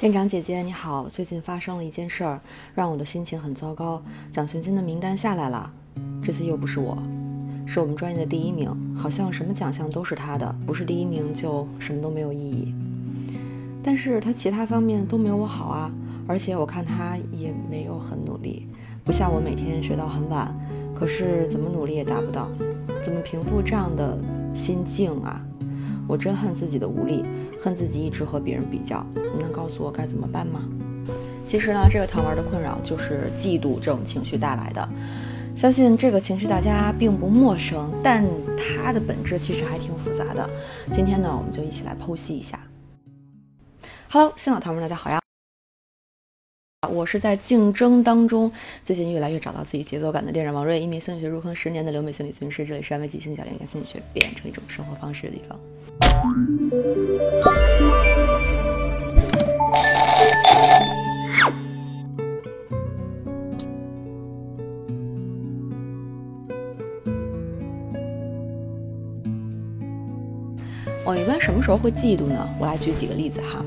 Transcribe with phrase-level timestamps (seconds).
[0.00, 2.40] 店长姐姐你好，最近发生了一件事儿，
[2.74, 4.02] 让我的心情很糟糕。
[4.32, 5.72] 奖学金的名单下来了，
[6.22, 6.98] 这次又不是我，
[7.64, 12.74] 是我们专业的第一名，好像什么奖项都是他的，不是第一名就什么都没有意义。
[13.84, 15.90] 但是他其他方面都没有我好啊，
[16.26, 18.66] 而且我看他也没有很努力，
[19.04, 20.52] 不像我每天学到很晚，
[20.92, 22.48] 可是怎么努力也达不到，
[23.00, 24.18] 怎么平复这样的
[24.52, 25.40] 心境啊？
[26.06, 27.24] 我真恨自己的无力，
[27.60, 29.04] 恨自己一直和别人比较。
[29.14, 30.68] 你能告诉我该怎么办吗？
[31.46, 34.88] 其实呢，这个糖丸的困扰就是嫉妒这种情绪带来的。
[35.56, 38.24] 相信这个情绪大家并不陌生，但
[38.56, 40.48] 它的本质其实还挺复杂的。
[40.92, 42.58] 今天呢，我们就一起来剖析一下。
[44.10, 45.20] Hello，新老糖们，大家好呀！
[46.90, 48.52] 我是在竞争当中，
[48.84, 55.58] 最近越来越找到自己节奏感的店长王瑞，一名心理学入坑十年的留美心理咨询师，这里是安慰剂心理教练，将心理学变成一种生活方式的地方。
[71.06, 72.48] 我一般什么时候会嫉妒呢？
[72.58, 73.62] 我来举几个例子哈。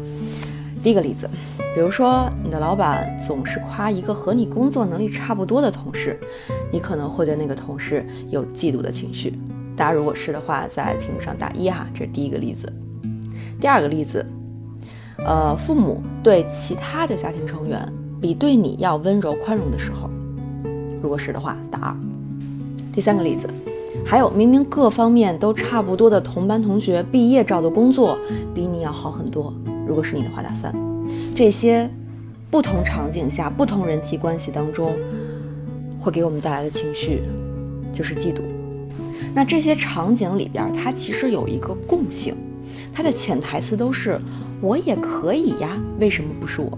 [0.82, 1.30] 第一个例子，
[1.76, 6.20] 比如说你的老板总是夸一个和你工作能力差不多的同事，
[6.72, 9.34] 你可能会对那个同事有嫉妒的情绪。
[9.78, 12.74] 大家如果是的话，在屏幕上打一哈，这是第一个例子。
[13.62, 14.26] 第二个例子，
[15.18, 17.88] 呃，父母对其他的家庭成员
[18.20, 20.10] 比对你要温柔宽容的时候，
[21.00, 21.96] 如果是的话，打二。
[22.92, 23.48] 第三个例子，
[24.04, 28.18] 还有明明各方面都差不多的同班同学，毕业找的工作
[28.56, 29.54] 比你要好很多，
[29.86, 30.74] 如果是你的话，打三。
[31.36, 31.88] 这些
[32.50, 34.96] 不同场景下、不同人际关系当中，
[36.00, 37.22] 会给我们带来的情绪
[37.94, 38.42] 就是嫉妒。
[39.38, 42.34] 那这些场景里边，它其实有一个共性，
[42.92, 44.20] 它的潜台词都是
[44.62, 46.76] 我也可以呀，为什么不是我？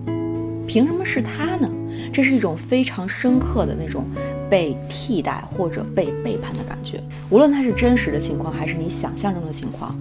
[0.68, 1.72] 凭什么是他呢？
[2.12, 4.04] 这是一种非常深刻的那种
[4.50, 7.02] 被替代或者被背叛的感觉。
[7.30, 9.98] 无论它是真实的情况，还是你想象中的情况，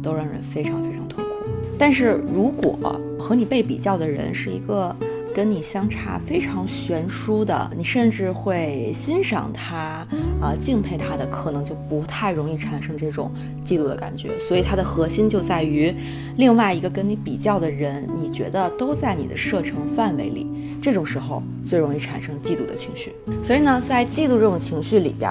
[0.00, 1.30] 都让人非常非常痛苦。
[1.76, 2.78] 但是如果
[3.18, 4.94] 和你被比较的人是一个。
[5.38, 10.04] 跟你相差非常悬殊的，你甚至会欣赏他，
[10.40, 13.30] 啊，敬佩他的，可能就不太容易产生这种
[13.64, 14.36] 嫉妒的感觉。
[14.40, 15.94] 所以它的核心就在于，
[16.38, 20.44] 另外一个跟你比较的人，你觉得都在你的射程范围里，
[20.82, 23.12] 这种时候最容易产生嫉妒的情绪。
[23.40, 25.30] 所以呢，在嫉妒这种情绪里边，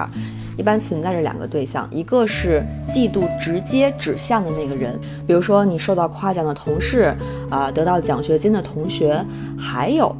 [0.57, 7.15] 一般存在着两个对象，一个是嫉妒直接指向的那个人，比如说你受到夸奖的同事，
[7.49, 9.23] 啊，得到奖学金的同学，
[9.57, 10.13] 还有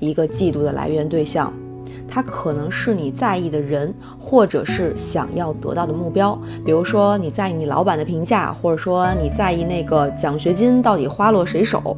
[0.00, 1.52] 一个嫉妒的来源对象，
[2.08, 6.34] 他可能是你在意的人，或者是想要得到的目标。
[6.64, 11.96] 比如说你在意你老板的评价，或者说你在意那个奖学金到底花落谁手。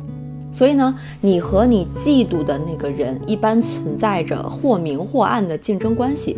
[0.51, 6.37] 所以呢，你和你嫉妒的那个人一般存在着或明或暗的竞争关系。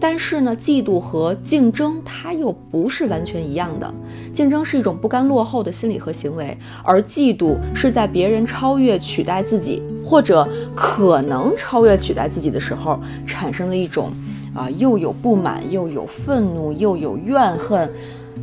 [0.00, 3.92] 但是呢，嫉妒和竞争它又不是完全一样的。
[4.32, 14.12] 竞争是一种不甘落后的心理和行为，而嫉妒是在别人超越、取代自己，或者可能超越、取代自己的时候，产生的一种
[14.54, 17.90] 啊，又有不满，又有愤怒，又有怨恨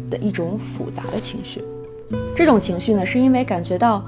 [0.10, 1.64] 的一种复杂的情绪。
[2.36, 4.04] 这种情绪呢，是因为感觉到。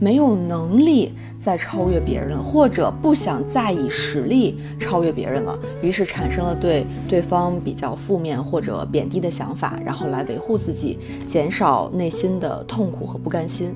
[0.00, 13.74] 没有能力再超越别人了，或者不想再以实力超越别人了，于是产生了对对方比较负面或者贬低的想法，然后来维护自己，减少内心的痛苦和不甘心。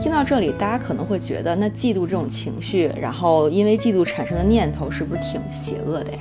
[0.00, 6.18] 听到这里，大家可能会觉得，那嫉妒这种情绪，然后因为嫉妒产生的念头，是不是挺邪恶的呀？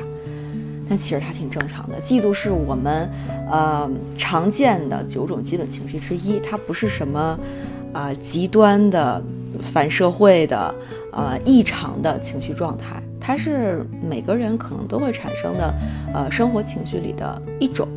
[0.90, 3.10] 但其实它挺正常的，嫉妒是我们
[3.50, 7.40] 呃常见的九种基本情绪之一，它不是什么。
[7.94, 9.24] 啊，极端的、
[9.62, 10.74] 反社会的、
[11.12, 15.74] 呃异常的情绪状态，它是每个人可能都会产生的，
[16.14, 17.88] 呃生活情绪里的一种。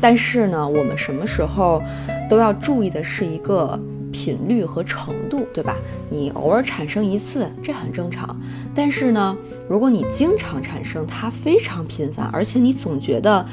[0.00, 1.82] 但是呢，我们什么时候
[2.30, 3.78] 都要注意的是一个
[4.12, 5.76] 频率和程度，对吧？
[6.08, 8.34] 你偶尔产生一次，这很正常。
[8.74, 9.36] 但是呢，
[9.68, 13.44] 如果你经常产生，它非常频繁，而且你总觉得。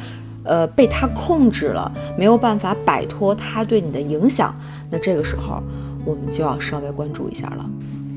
[0.45, 4.56] 呃，被他控制了，没有办法摆脱他对你的影响，
[4.89, 5.62] 那这个时候
[6.06, 7.69] 我们就要稍微关注一下了，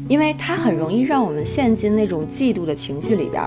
[0.09, 3.43] 因为他很容易让我们陷进那种嫉妒的情绪里边，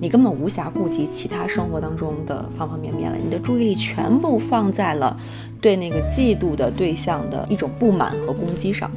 [0.00, 5.16] 你根本无暇顾及其他生活当中的方方面面了，你的注意力全部放在了
[5.60, 8.90] 对那个嫉妒的对象的一种不满和攻击上，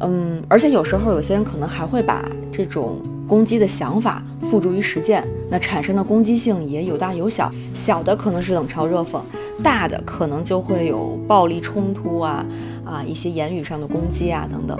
[0.00, 2.98] 嗯，而且有时候有些人可能还会把这种。
[3.28, 9.20] 攻击的想法付诸于实践，那产生的攻击性也有大有小，小的可能是冷嘲热讽，
[9.62, 12.46] 大的可能就会有暴力冲突啊
[12.84, 14.78] 啊一些言语上的攻击啊等等。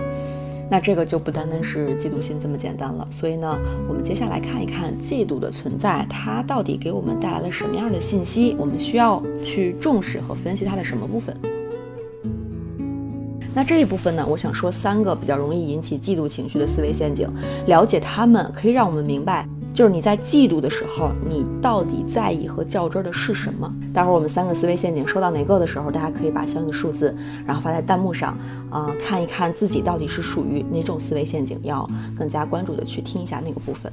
[0.69, 3.07] 那这个就不单单是嫉妒心这么简单了。
[3.11, 3.57] 所以呢，
[3.89, 8.57] 我们接下来看一看嫉妒的存在，它到底给我们带来了什么样的信息？
[8.59, 11.37] 我们需要去重视和分析它的什么部分？
[13.57, 17.27] 那这一部分呢，我想说三个比较容易引起嫉妒情绪的思维陷阱，
[17.67, 19.49] 了解他们可以让我们明白。
[19.77, 23.71] 就是你在嫉妒的时候，你到底在意和较真的是什么？
[23.93, 27.15] 待会儿我们三个思维陷阱说到哪个的时候，大家可以把相应的数字，
[27.45, 28.35] 然后发在弹幕上，
[28.71, 31.87] 啊，看一看自己到底是属于哪种思维陷阱，要
[32.19, 33.93] 更加关注的去听一下那个部分。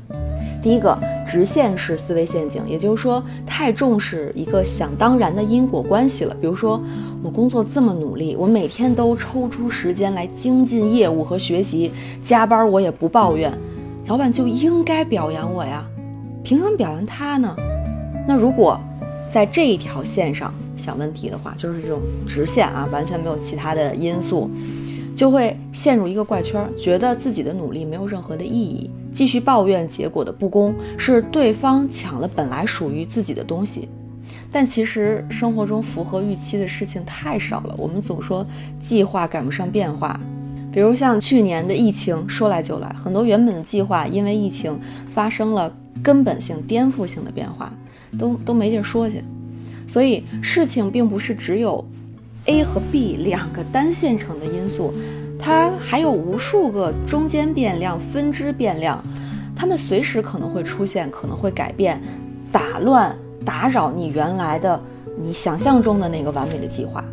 [0.62, 0.98] 第一个，
[1.28, 6.34] 直线式思维陷阱，也就是说，太重视一个想当然的因果关系了。
[6.40, 6.82] 比如说，
[7.22, 11.92] 我工作这么努力，我每天都抽出时间来精进业务和学习，
[12.22, 13.52] 加班我也不抱怨。
[14.06, 15.86] 老板就应该表扬我呀，
[16.44, 17.56] 凭什么表扬他呢？
[18.28, 18.80] 那如果
[19.30, 24.50] 在这一条线上想问题的话，就是这种直线啊，完全没有其他的因素，
[25.16, 33.88] 就会陷入一个怪圈，觉得自己的努力没有任何的意义，继续抱怨结果的不公，是对方抢了本来属于自己的东西。
[34.52, 38.46] 但其实生活中符合预期的事情太少了，我们总说
[38.82, 40.20] 计划赶不上变化。
[40.74, 45.72] 比如像去年的疫情，说来就来，很多原本的计划因为疫情发生了
[46.02, 47.72] 根本性、颠覆性的变化，
[48.18, 49.24] 都都没地儿说去。
[49.88, 51.86] 所以事情并不是只有
[52.46, 54.92] A 和 B 两个单线程的因素，
[55.38, 59.04] 它还有无数个中间变量、分支变量，
[59.56, 62.02] 它们随时可能会出现，可能会改变、
[62.52, 63.16] 打乱、
[63.46, 64.82] 打扰你原来的、
[65.22, 67.06] 你想象中的那个完美的计划。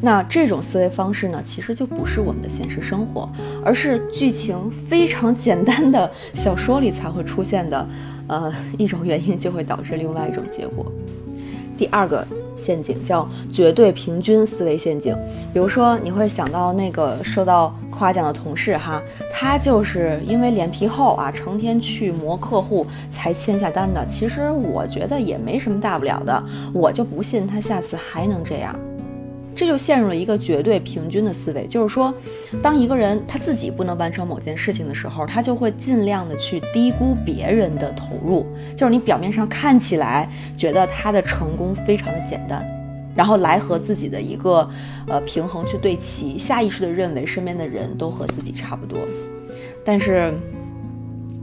[0.00, 3.28] 那这种思维方式呢，其实就不是我们的现实生活，
[3.64, 7.88] 而是剧情非常简单的小说里才会出现的，
[8.26, 10.84] 呃，一种原因就会导致另外一种结果。
[11.78, 12.26] 第二个
[12.56, 15.14] 陷阱叫绝对平均思维陷阱，
[15.52, 24.06] 比如说你会想到那个受到夸奖的同事哈，他就是因为脸皮厚啊，成天去磨客户才签下单的。
[24.06, 26.42] 其实我觉得也没什么大不了的，
[26.72, 28.74] 我就不信他下次还能这样。
[29.56, 32.12] 这就陷入了一个绝对平均的思维，就是说，
[32.62, 38.46] 当一个人他自己不能完成某件事情的时候，他就会尽量的去低估别人的投入。
[38.76, 42.62] 就是你表面上看起来觉得他的成功非常的简单，
[43.14, 44.68] 然后来和自己的一个
[45.08, 48.98] 呃平衡去对齐，下意识的认为身边的人都和自己差不多。
[49.82, 50.34] 但是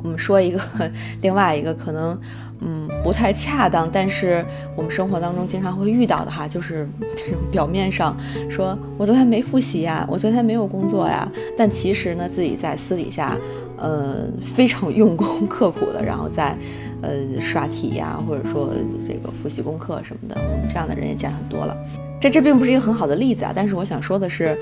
[0.04, 0.62] 我们说一个
[1.22, 2.20] 另外一个可能。
[2.66, 4.44] 嗯，不太恰当，但是
[4.76, 8.16] 我们生活当中经常会遇到的哈，就是这 种表面上
[8.50, 13.38] 说我昨天没复习呀，我昨天没有工作呀，但其实呢，自己在私底下，
[13.78, 16.56] 呃，非常用功刻苦的，然后在，
[17.04, 18.70] 呃，刷题呀，或者说
[19.08, 21.76] 这个复习功课什么的，我们这样的人也见很多了。
[22.22, 24.58] 这这并不是一个很好的例子啊，但是我想说的是，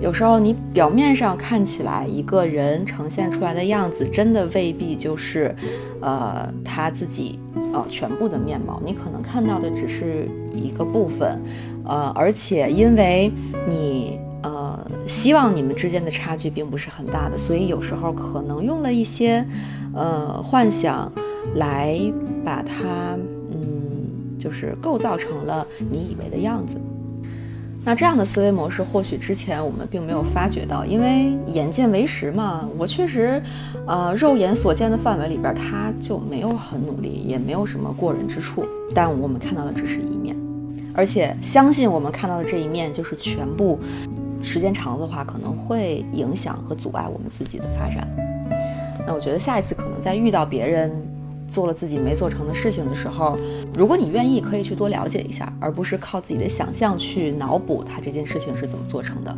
[0.00, 5.54] 有时候你表面上看起来一个人呈现出来的样子，真的未必就是，
[6.00, 7.38] 呃，他自己
[7.74, 8.80] 呃全部的面貌。
[8.82, 11.38] 你可能看到的只是一个部分，
[11.84, 13.30] 呃，而且因为
[13.68, 19.46] 你呃希望你们之间的差距并不是很大的，所以有时候可能用了一些
[19.94, 21.12] 呃幻想
[21.54, 21.98] 来
[22.44, 23.16] 把它
[23.50, 26.80] 嗯就是构造成了你以为的样子。
[27.84, 32.64] 那这样的思维模式，或许之前我们并没有发觉到，因为眼见为实嘛。
[32.78, 33.42] 我确实，
[33.88, 38.64] 呃，肉眼所见的范围里边，他就没有很努力，也没有什么过人之处。
[38.94, 40.36] 但我们看到的只是一面，
[40.94, 43.80] 而且相信我们看到的这一面就是全部。
[44.40, 48.08] 时间长的话，可能会影响和阻碍我们自己的发展。
[49.04, 51.11] 那我觉得下一次可能在遇到别人。
[51.52, 53.36] 做了自己没做成的事情的时候，
[53.76, 59.36] 如果你愿意，可以去多了解一下，而不是靠自己的想象去脑补他这件事情是怎么做成的，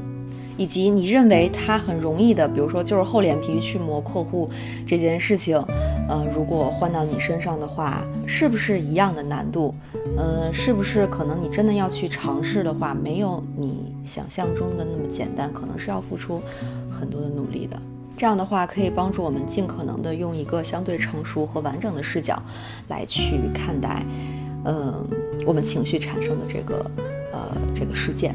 [0.56, 4.48] 以及你认为他很容易的，比如说就是厚脸皮去磨客户
[4.86, 5.60] 这件事情，
[6.08, 9.74] 呃，如果换到你身上的话，是不是一样的难度？
[10.16, 16.40] 嗯，是不是可能你真的要去尝试的话，没有你想象中的那么简单，可能是要付出
[16.88, 17.76] 很多的努力的。
[18.16, 22.40] 这样的话，可以帮助我们尽可能的用一个相对成熟和完整的视角，
[22.88, 24.02] 来去看待，
[24.64, 25.06] 嗯，
[25.44, 26.90] 我们情绪产生的这个，
[27.32, 27.40] 呃，
[27.74, 28.34] 这个事件。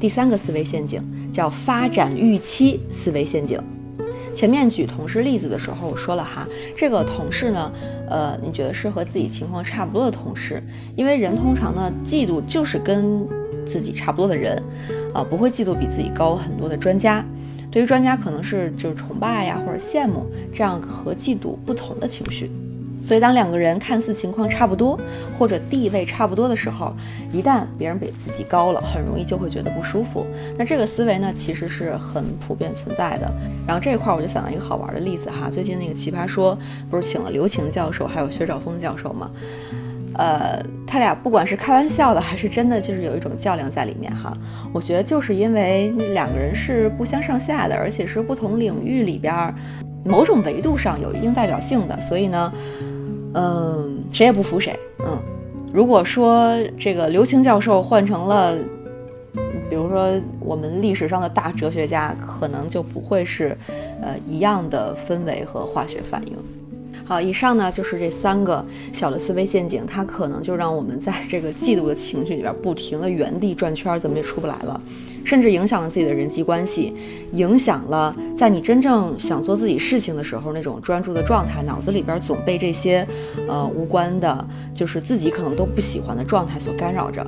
[0.00, 1.02] 第三个思维陷阱
[1.32, 3.60] 叫发展预期思维陷阱。
[4.34, 7.72] 前面举同事例子的时候，我说了哈，这个同事呢，
[8.08, 10.62] 呃，你觉得是和自己情况差不多的同事，
[10.96, 13.26] 因为人通常呢，嫉妒就是跟
[13.66, 14.56] 自己差不多的人，
[15.12, 17.24] 啊，不会嫉妒比自己高很多的专家。
[17.70, 22.50] 对于专家可能是就是崇拜呀或者羡慕这样和嫉妒不同的情绪，
[23.06, 24.98] 所以，当两个人看似情况差不多，
[25.32, 26.94] 或者地位差不多的时候，
[27.32, 30.26] 一旦别人比自己高了，很容易就会觉得不舒服。
[30.58, 33.32] 那这个思维呢，其实是很普遍存在的。
[33.66, 36.58] 然后这一块我就想到一个好玩的例子哈，最近那个奇葩说
[36.90, 39.30] 不是请了刘擎教授还有薛兆丰教授吗？
[40.14, 44.36] 呃，他俩不管是开玩笑的还是真的，就是有一种较量在里面哈。
[44.72, 49.54] 我觉得就是因为两个人是不相上下的，而且是不同领域里边
[50.04, 52.52] 某种维度上有一定代表性的，所以呢。
[53.34, 54.74] 嗯，谁也不服谁。
[55.00, 55.18] 嗯，
[55.70, 58.56] 如果说这个刘擎教授换成了，
[59.68, 60.10] 比如说
[60.40, 63.54] 我们历史上的大哲学家，可能就不会是，
[64.00, 66.34] 呃，一样的氛围和化学反应。
[67.08, 68.62] 好，以上呢就是这三个
[68.92, 74.78] 小的思维陷阱，它可能就让我们在这个嫉妒的情绪里边不停的原地转圈，怎么也出不来了，
[75.24, 76.94] 甚至影响了自己的人际关系，
[77.32, 83.08] 影响了在你真正想做自己事情的时候那种专注的状态，脑子里边总被这些
[83.46, 87.26] 呃无关的，就是自己可能都不喜欢的状态所干扰着。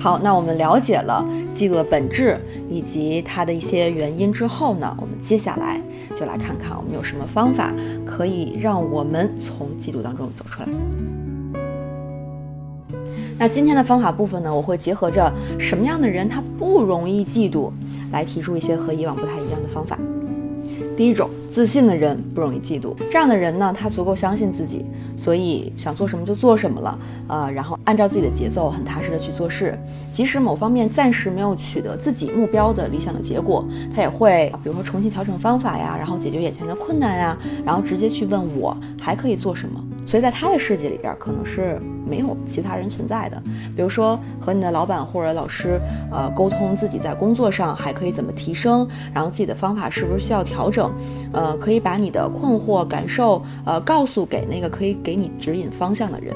[0.00, 1.24] 好，那我们了解了
[1.56, 2.38] 嫉妒的本质
[2.70, 5.80] 以及它的一些原因之后呢，我们接下来
[6.14, 7.72] 就来看看我们有什么方法
[8.06, 10.68] 可以让我们从嫉妒当中走出来。
[13.36, 17.72] 那今天的方法部分呢，我会结合着什么样的人他不容易嫉妒，
[18.12, 19.98] 来提出一些和以往不太一样的方法。
[20.98, 22.92] 第一种，自信的人不容易嫉妒。
[23.08, 24.84] 这样的人呢，他足够相信自己，
[25.16, 29.78] 所以想做什么就做什么了，啊，然后按照自己的节奏，很踏实的去做事。
[30.12, 33.64] 即使某方面暂时没有取得自己目标的理想的结果，
[33.94, 39.80] 他也会，比如说重新调整方法呀，然后解决眼前的困难呀，然后直接去问我还可以做什么。
[40.08, 43.38] 所以在他的世界里边，可能是没有其他人存在的。
[43.76, 45.78] 比如说和你的老板或者老师，
[46.10, 50.90] 呃，沟通自己在工作上还可以怎么提升，然后自己的方法是不是需要调整，
[51.30, 56.34] 呃，可以把你的困惑感受，呃，告诉给那个可以给你指引方向的人。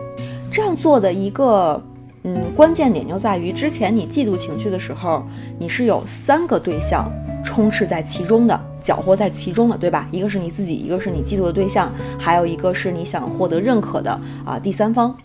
[0.50, 1.82] 这样做的一个，
[2.24, 5.22] 嗯，关键点就在于之前你嫉妒情绪的时候，
[5.58, 7.10] 你是有三个对象
[7.52, 8.58] 充斥在其中的。
[8.82, 10.08] 搅和在其中的，对吧？
[10.10, 14.10] 一个是你自己，一个是你嫉妒的对象，还有一个是你想获得认可的
[14.44, 15.16] 啊第三方。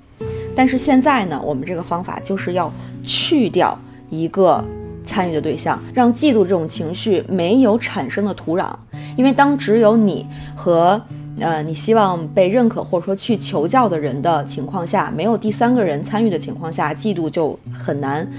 [0.55, 2.72] 但是现在呢，我们这个方法就是要
[3.03, 3.75] 去掉
[4.12, 4.63] 一个
[5.03, 8.72] 参与的对象，让嫉妒这种情绪没有产生的土壤。
[9.15, 11.01] 因为当只有你和
[11.39, 18.29] 呃你希望被认可或者说去求教的人的情况下，没有第三个人参与的情况下，嫉妒就很难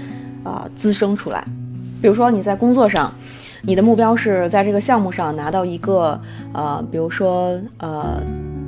[0.45, 1.43] 啊滋生出来。
[2.01, 3.13] 比如说你在工作上。
[3.61, 6.19] 你的目标是在这个项目上拿到一个，
[6.53, 8.21] 呃，比如说，呃，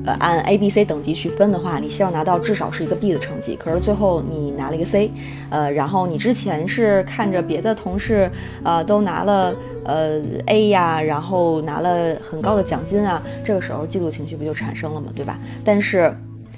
[0.06, 3.56] 呃，按 A、B、C 等级去分的话，你希望拿到至少是一个 B 的成绩。
[3.56, 5.12] 可是最后你拿了一个 C，
[5.50, 8.30] 呃，然后你之前是看着别的同事，
[8.64, 9.56] 呃，都拿了
[9.86, 15.08] 呃 A 呀，然后拿了很高的奖金啊，这个时候嫉妒情绪不就产生了嘛？
[15.16, 15.40] 对吧？
[15.64, 16.14] 但是。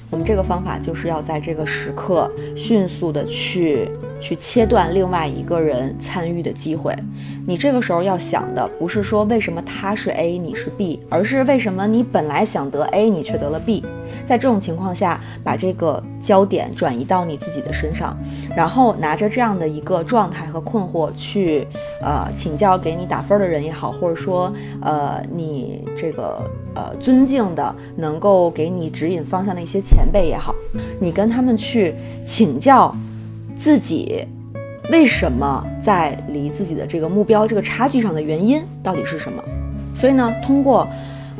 [0.09, 3.89] 我们这个方法就是要在这个时刻迅速的去
[4.23, 6.95] 去切断另外一个人参与的机会。
[7.45, 13.83] 你这个时候要想的不是说为什么他是 A 你是 B，而是为什么你本来想得 A 你却得了 B。
[14.25, 18.17] 在这种情况下，把这个焦点转移到你自己的身上，
[18.55, 21.67] 然后拿着这样的一个状态和困惑去
[22.01, 30.07] 呃请教给你打分的人也好，或者说呃你这个呃尊敬的能够给你指引方向的一些前。
[30.13, 30.53] 辈也好，
[30.99, 32.95] 你跟他们去请教
[33.55, 34.25] 自己
[34.91, 39.43] 为什么在离自己的这个目标这个差距上的原因到底是什么？
[39.95, 40.87] 所以呢，通过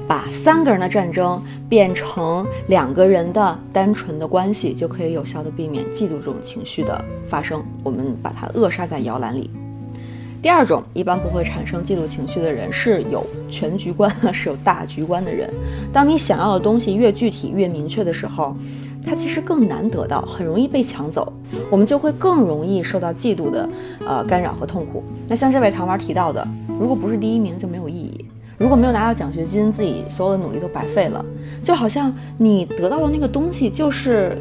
[0.08, 7.63] 把三个人的战争变成两个人的单纯的关系，就可以有效的避免嫉妒这种情绪的发生。
[7.84, 9.50] 我们把它扼杀在摇篮里。
[10.41, 15.50] 第二种一般不会产生嫉妒情绪的人是有全局观是有大局观的人。
[15.91, 18.53] 当你想要的东西越具体越明确的时候，
[19.05, 21.31] 它其实更难得到，很容易被抢走，
[21.69, 23.69] 我们就会更容易受到嫉妒的
[24.05, 25.03] 呃干扰和痛苦。
[25.27, 26.48] 那像这位糖丸提到的，
[26.79, 28.25] 如果不是第一名就没有意义，
[28.57, 31.24] 如果没有拿到奖学金，自己所有的努力都白费了，
[31.63, 34.38] 就好像你得到的那个东西就是，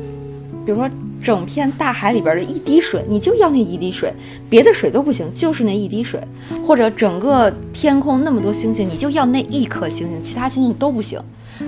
[0.65, 0.89] 比如说。
[1.23, 4.13] 整片大海里边的一滴水，你就要那一滴水，
[4.51, 6.21] 别的水都不行，就是那一滴水。
[6.65, 11.21] 或者整个天空那么多星星，你就要那一颗星星，其他星星都不行。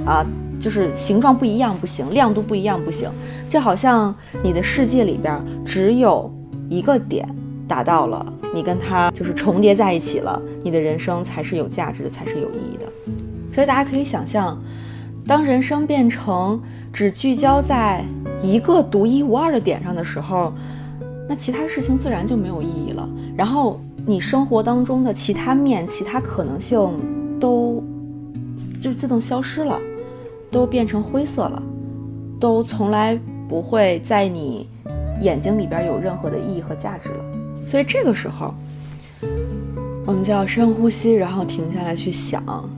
[0.05, 0.27] 啊，
[0.59, 3.09] 就是形状不一样不行，亮度不一样不行。
[3.49, 6.33] 就好像你的世界里边只有
[6.69, 7.29] 一个点
[7.69, 12.87] 达到了，你跟它就是重叠在一起了，你的人生才是有价值的，才是有意义的。
[13.55, 14.61] 所以大家可以想象，
[15.27, 16.63] 当人生变成
[16.93, 18.05] 只聚焦在。
[18.43, 20.53] 一个独一无二的点上的时候，
[21.27, 23.09] 那其他事情自然就没有意义了。
[23.35, 26.91] 然后你生活当中的其他面、其他可能性
[27.41, 27.83] 都
[28.79, 29.81] 就自动消失了，
[30.51, 31.63] 都变成灰色了。
[32.39, 34.69] 都从来不会在你
[35.23, 37.25] 眼睛里边有任何的意义和价值了。
[37.67, 38.53] 所以这个时候，
[40.05, 42.69] 我们就要深呼吸，然后停下来去想，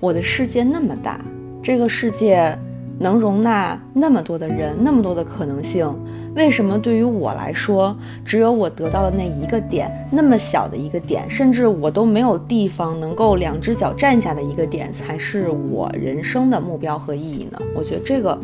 [0.00, 1.20] 我的世界那么大，
[1.66, 2.56] 这个世界。
[2.98, 5.86] 能容纳那么多的人，那么多的可能性，
[6.34, 7.94] 为什么对于我来说，
[8.24, 17.58] 只有我得到的那一个点，那么小的一个点，甚至我都没有地方能够两只脚站下的一个点，才是我人生的目标和意义呢？
[17.74, 18.38] 我觉得这个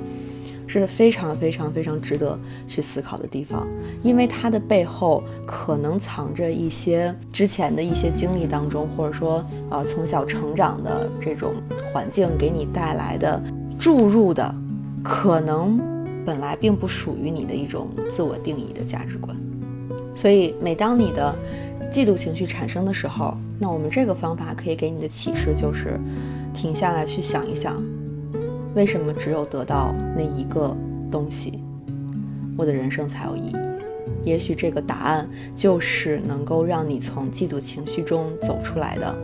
[0.80, 3.66] 是非常非常非常值得去思考的地方，
[4.02, 11.54] 因为它的背后可能藏着一些之前的一些经历当中，或者说呃从小成长的这种
[11.92, 13.42] 环境给你带来的。
[13.78, 14.54] 注入的，
[15.02, 15.80] 可能
[16.24, 19.36] 本来并不属于你的一种自我定义的价值观，
[20.14, 21.34] 所以每当你的
[21.90, 25.98] 嫉妒情绪产生的时候，那我们这个方法可以给你的启示就是，
[26.54, 27.82] 停下来去想一想，
[28.74, 30.74] 为什么只有得到那一个
[31.10, 31.62] 东西，
[32.56, 33.56] 我的人生才有意义？
[34.24, 39.14] 也许这个答案就是能够让你从嫉妒情绪中走出来的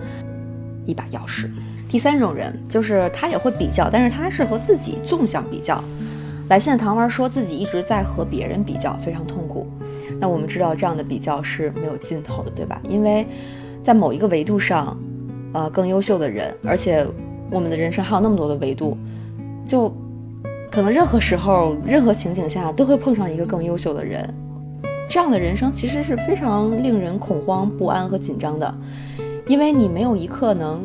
[0.84, 1.48] 一把钥匙。
[1.88, 5.82] 第三种人就是他也会比较，但是他是和自己纵向比较。
[6.48, 9.66] 来信的糖丸说自己一直在和别人比较，非常痛苦。
[10.20, 12.80] 那我们知道这样的比较是没有尽头的，对吧？
[12.88, 13.26] 因为
[13.82, 14.98] 在某一个维度上，
[15.52, 17.06] 呃，更优秀的人，而且
[17.50, 18.96] 我们的人生还有那么多的维度，
[19.68, 19.88] 就
[20.68, 24.34] 可能任何时候、任何情景下都会碰上一个更优秀的人。
[25.08, 28.74] 这样的人生其实是非常令人恐慌、不安和紧张的，
[29.46, 30.80] 因为你没有一刻能。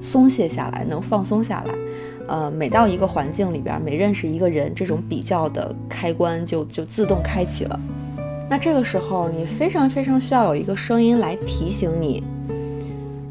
[0.00, 1.74] 松懈下来，能放松下来，
[2.28, 7.80] 呃，每到一个环境里边，每认识一个人，这种比较的开关就就自动开启了。
[8.48, 12.22] 那这个时候，你非常非常需要有一个声音来提醒你，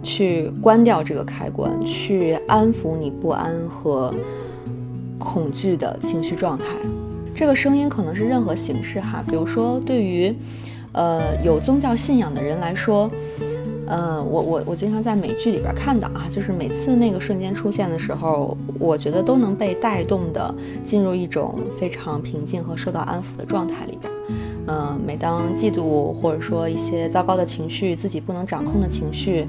[0.04, 4.14] 去关掉这个开关，去安抚你不安和
[5.28, 6.66] 恐惧的情绪状态。
[7.36, 10.34] 这个声音可能是任何形式哈，比如说对于，
[10.94, 13.12] 呃，有宗教信仰的人来说。
[13.90, 24.12] 嗯，我我我经常在美剧里边看到啊，就是每次那个瞬间出现的时候，我觉得都能被带动的进入一种非常平静和受到安抚的状态里边。
[24.68, 29.46] 嗯，每当嫉妒或者说一些糟糕的情绪、自己不能掌控的情绪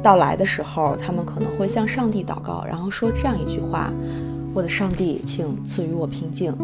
[0.00, 3.92] 到来的时候，他们可能会向上帝祷告，然后说这样一句话
[4.54, 6.54] ：“我的上帝，请赐予我平静，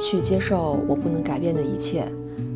[0.00, 2.06] 去接受我不能改变的一切，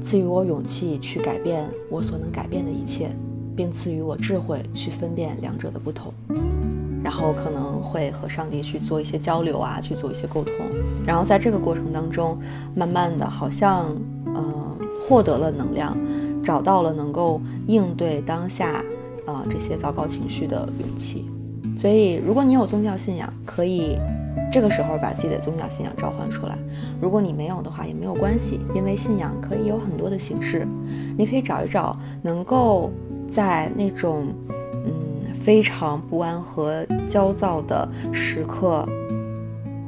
[0.02, 3.10] 赐予我勇气去改变我所能改变的一切。”
[3.54, 6.10] 并赐予我智慧去分辨两者的不同，
[7.04, 10.54] 然后可能会和上帝去做一些交流啊，去做一些沟通，
[11.06, 12.38] 然后在这个过程当中，
[12.74, 13.94] 慢慢的好像
[14.34, 15.94] 呃获得了能量，
[16.42, 18.82] 找到了能够应对当下
[19.26, 21.26] 啊这些糟糕情绪的勇气。
[21.78, 23.98] 所以，如果你有宗教信仰，可以
[24.50, 26.54] 这个时候把自己的宗教信仰召唤出来；
[27.00, 30.66] 如果你没有的话，也没有关系，因为信仰可以有很多的形式，
[31.16, 32.90] 你可以找一找能够。
[33.32, 34.26] 在那种
[34.84, 38.86] 嗯非常不安和焦躁的时刻，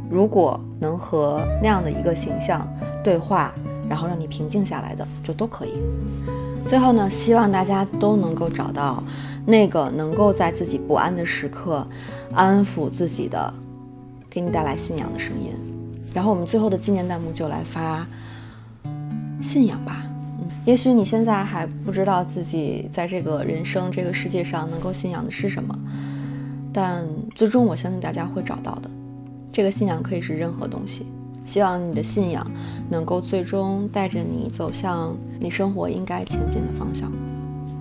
[0.08, 2.66] 如果能和那样的一个形象
[3.02, 3.52] 对话，
[3.86, 5.74] 然后让你平静下来的，就都可以。
[6.66, 9.04] 最后呢，希望大家都能够找到
[9.44, 11.86] 那个能够在自己不安的时刻
[12.32, 13.52] 安抚自己的，
[14.34, 15.52] 给你带来信仰的声音。
[16.12, 18.04] 然后我们最后的纪念弹幕就来发
[19.40, 20.02] 信仰吧。
[20.04, 20.10] 嗯
[20.66, 25.78] 也许你现在还不知道自己在这个人生、这个世界上能够信仰的是什么，
[26.72, 28.90] 但最终我相信大家会找到的。
[29.52, 31.06] 这个信仰可以是任何东西。
[31.44, 32.50] 希望你的信仰
[32.88, 37.12] 能够最终带着你走向你生活应该前进的方向。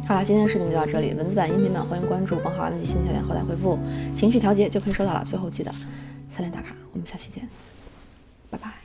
[0.05, 3.79] 好了，今天的视频就到这里，文字版、音频版欢迎关注“帮好安吉新小脸”后来回复
[4.13, 5.23] “情绪调节”就可以收到了。
[5.23, 5.71] 最后记得
[6.33, 7.47] 三连打卡我们下期见
[8.49, 8.82] 拜拜。